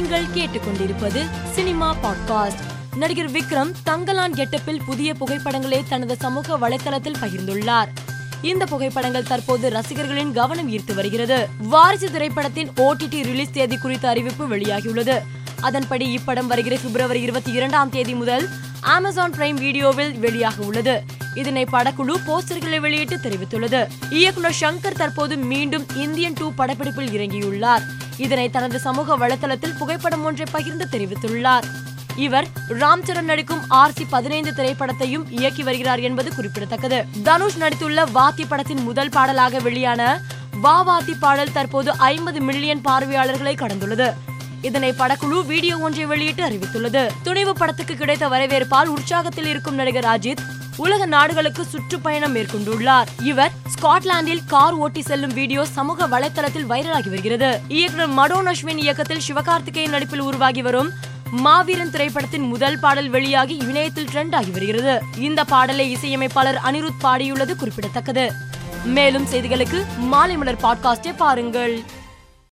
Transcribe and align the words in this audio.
நீங்கள் 0.00 0.24
கேட்டுக்கொண்டிருப்பது 0.24 1.26
cinema 1.52 1.96
podcast. 2.02 2.96
நடிகர் 2.96 3.30
விக்ரம் 3.30 3.72
தங்கலான் 3.86 4.32
கெட்டப்பில் 4.32 4.80
புதிய 4.86 5.14
புகைப்படங்களை 5.14 5.84
தனது 5.88 6.16
சமூக 6.20 6.58
வலைதளத்தில் 6.58 7.16
பகிர்ந்துள்ளார். 7.20 7.88
இந்த 8.42 8.66
புகைப்படங்கள் 8.66 9.22
தற்போது 9.22 9.70
ரசிகர்களின் 9.70 10.32
கவனம் 10.32 10.72
ஈர்த்து 10.72 10.94
வருகிறது. 10.94 11.48
வாரிசு 11.58 12.10
திரைப்படத்தின் 12.10 12.70
ஓடிடி 12.76 13.22
ரிலீஸ் 13.22 13.52
தேதி 13.52 13.76
குறித்த 13.76 14.08
அறிவிப்பு 14.08 14.48
வெளியாகியுள்ளது. 14.48 15.18
அதன்படி 15.60 16.20
இப்படம் 16.20 16.46
வருகிற 16.46 16.76
பிப்ரவரி 16.76 17.20
இருபத்தி 17.20 17.52
இரண்டாம் 17.52 17.90
தேதி 17.90 18.14
முதல் 18.14 18.48
அமேசான் 18.80 19.32
பிரைம் 19.32 19.54
வீடியோவில் 19.54 20.16
வெளியாக 20.16 20.58
உள்ளது 20.58 21.04
இதனை 21.34 21.64
படக்குழு 21.72 22.14
போஸ்டர்களை 22.26 22.80
வெளியிட்டு 22.80 23.16
தெரிவித்துள்ளது. 23.16 23.86
இயக்குனர் 24.10 24.56
சங்கர் 24.60 24.96
தற்போது 24.96 25.36
மீண்டும் 25.36 25.86
இந்தியன் 25.94 26.32
டூ 26.32 26.52
படப்பிடிப்பில் 26.58 27.12
இறங்கியுள்ளார். 27.12 27.82
இதனை 28.16 28.50
தனது 28.50 28.78
சமூக 28.78 29.18
வலைதளத்தில் 29.18 29.76
புகைப்படம் 29.76 30.24
ஒன்றை 30.24 30.46
பகிர்ந்து 30.50 30.88
தெரிவித்துள்ளார். 30.90 31.64
இவர் 32.16 32.46
ராம் 32.68 33.02
சரண் 33.04 33.22
நடிக்கும் 33.22 33.60
ஆர்சி 33.70 34.04
பதினைந்து 34.10 34.50
திரைப்படத்தையும் 34.50 35.24
இயக்கி 35.28 35.62
வருகிறார் 35.62 36.00
என்பது 36.00 36.34
குறிப்பிடத்தக்கது. 36.34 37.04
தனுஷ் 37.22 37.58
நடித்துள்ள 37.58 38.04
வாத்தி 38.14 38.44
படத்தின் 38.48 38.82
முதல் 38.82 39.08
பாடலாக 39.08 39.58
வெளியான 39.58 40.20
வா 40.60 40.76
வாத்தி 40.88 41.14
பாடல் 41.20 41.52
தற்போது 41.52 41.92
ஐம்பது 41.92 42.40
மில்லியன் 42.40 42.80
பார்வையாளர்களை 42.80 43.54
கடந்துள்ளது. 43.54 44.12
இதனை 44.62 44.94
படக்குழு 44.98 45.46
வீடியோ 45.46 45.78
ஒன்றை 45.78 46.06
வெளியிட்டு 46.06 46.48
அறிவித்துள்ளது. 46.48 47.10
துணிவு 47.22 47.52
படத்துக்கு 47.52 47.94
கிடைத்த 47.94 48.28
வரவேற்பால் 48.28 48.92
உற்சாகத்தில் 48.96 49.44
இருக்கும் 49.44 49.74
நடிகர் 49.74 50.04
அஜித் 50.04 50.38
உலக 50.76 51.06
நாடுகளுக்கு 51.06 51.64
சுற்றுப்பயணம் 51.64 52.34
மேற்கொண்டுள்ளார். 52.34 53.06
இவர் 53.22 53.50
ஸ்காட்லாந்தில் 53.66 54.44
கார் 54.46 54.72
ஓட்டி 54.72 55.02
செல்லும் 55.02 55.34
வீடியோ 55.34 55.64
சமூக 55.64 56.08
வலைத்தளத்தில் 56.08 56.66
வைரலாகி 56.68 57.08
வருகிறது. 57.08 57.60
இயக்குனர் 57.68 58.10
மடோன் 58.10 58.46
அஸ்வின் 58.46 58.76
இயக்கத்தில் 58.76 59.20
சிவகார்த்திகேயன் 59.28 59.90
நடிப்பில் 59.90 60.20
உருவாகி 60.20 60.62
வரும் 60.62 60.90
மாவீரன் 61.30 61.90
திரைப்படத்தின் 61.90 62.42
முதல் 62.42 62.78
பாடல் 62.78 63.08
வெளியாகி 63.08 63.56
இணையத்தில் 63.56 64.08
ட்ரெண்ட் 64.12 64.34
ஆகி 64.34 64.50
வருகிறது. 64.50 65.02
இந்த 65.18 65.44
பாடலை 65.44 65.90
இசையமைப்பாளர் 65.90 66.60
அனிருத் 66.64 67.02
பாடியுள்ளது 67.02 67.56
குறிப்பிடத்தக்கது. 67.56 68.32
மேலும் 68.84 69.26
செய்திகளுக்கு 69.26 69.84
மாலை 69.98 70.36
மலர் 70.36 70.60
பாட்காஸ்டை 70.62 71.16
பாருங்கள். 71.16 71.82